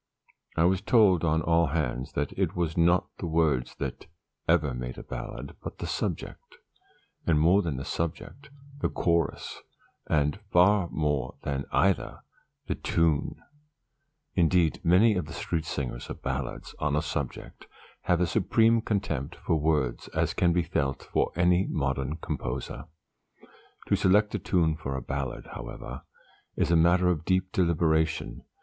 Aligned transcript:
I 0.55 0.63
was 0.65 0.81
told, 0.81 1.23
on 1.23 1.43
all 1.43 1.67
hands, 1.67 2.13
that 2.13 2.31
it 2.31 2.55
was 2.55 2.75
not 2.75 3.07
the 3.19 3.27
words 3.27 3.75
that 3.75 4.07
ever 4.47 4.73
made 4.73 4.97
a 4.97 5.03
ballad, 5.03 5.55
but 5.61 5.77
the 5.77 5.85
subject, 5.85 6.57
and, 7.27 7.39
more 7.39 7.61
than 7.61 7.77
the 7.77 7.85
subject, 7.85 8.49
the 8.79 8.89
chorus; 8.89 9.61
and, 10.07 10.39
far 10.51 10.89
more 10.89 11.35
than 11.43 11.65
either, 11.71 12.21
the 12.65 12.73
tune! 12.73 13.35
Indeed, 14.33 14.81
many 14.83 15.13
of 15.13 15.27
the 15.27 15.33
street 15.33 15.65
singers 15.65 16.09
of 16.09 16.23
ballads 16.23 16.73
on 16.79 16.95
a 16.95 17.03
subject, 17.03 17.67
have 18.05 18.21
as 18.21 18.31
supreme 18.31 18.77
a 18.77 18.81
contempt 18.81 19.35
for 19.35 19.55
words 19.59 20.07
as 20.15 20.33
can 20.33 20.51
be 20.51 20.63
felt 20.63 21.03
for 21.03 21.31
any 21.35 21.67
modern 21.67 22.15
composer. 22.15 22.85
To 23.85 23.95
select 23.95 24.33
a 24.33 24.39
tune 24.39 24.75
for 24.77 24.95
a 24.95 25.01
ballad, 25.03 25.49
however, 25.53 26.01
is 26.55 26.71
a 26.71 26.75
matter 26.75 27.07
of 27.09 27.23
deep 27.23 27.51
deliberation. 27.51 28.43